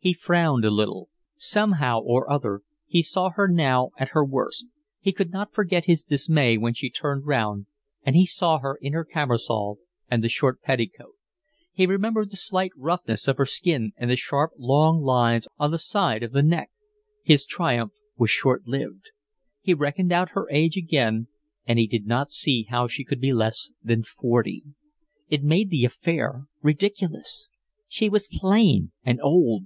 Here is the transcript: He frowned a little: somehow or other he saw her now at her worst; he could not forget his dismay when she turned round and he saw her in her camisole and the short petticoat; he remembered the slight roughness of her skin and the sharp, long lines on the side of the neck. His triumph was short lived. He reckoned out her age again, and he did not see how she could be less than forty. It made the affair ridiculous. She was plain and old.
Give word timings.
He 0.00 0.12
frowned 0.12 0.64
a 0.64 0.70
little: 0.70 1.08
somehow 1.36 2.00
or 2.00 2.30
other 2.30 2.62
he 2.86 3.02
saw 3.02 3.30
her 3.30 3.46
now 3.46 3.90
at 3.98 4.08
her 4.10 4.24
worst; 4.24 4.66
he 5.00 5.12
could 5.12 5.30
not 5.30 5.52
forget 5.52 5.84
his 5.86 6.02
dismay 6.04 6.56
when 6.56 6.72
she 6.72 6.88
turned 6.90 7.26
round 7.26 7.66
and 8.04 8.14
he 8.16 8.24
saw 8.26 8.58
her 8.58 8.78
in 8.80 8.92
her 8.92 9.04
camisole 9.04 9.78
and 10.08 10.22
the 10.22 10.28
short 10.28 10.62
petticoat; 10.62 11.14
he 11.72 11.86
remembered 11.86 12.30
the 12.30 12.36
slight 12.36 12.70
roughness 12.76 13.28
of 13.28 13.36
her 13.36 13.44
skin 13.44 13.92
and 13.96 14.10
the 14.10 14.16
sharp, 14.16 14.52
long 14.56 15.00
lines 15.02 15.46
on 15.58 15.70
the 15.72 15.78
side 15.78 16.22
of 16.22 16.32
the 16.32 16.42
neck. 16.42 16.70
His 17.22 17.44
triumph 17.46 17.92
was 18.16 18.30
short 18.30 18.66
lived. 18.66 19.10
He 19.60 19.74
reckoned 19.74 20.12
out 20.12 20.30
her 20.30 20.48
age 20.50 20.76
again, 20.76 21.28
and 21.66 21.78
he 21.78 21.86
did 21.86 22.06
not 22.06 22.32
see 22.32 22.64
how 22.64 22.86
she 22.88 23.04
could 23.04 23.20
be 23.20 23.32
less 23.32 23.70
than 23.82 24.02
forty. 24.04 24.64
It 25.28 25.44
made 25.44 25.70
the 25.70 25.84
affair 25.84 26.44
ridiculous. 26.62 27.50
She 27.88 28.08
was 28.08 28.26
plain 28.28 28.90
and 29.04 29.20
old. 29.22 29.64